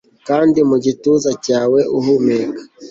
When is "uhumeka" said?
1.97-2.59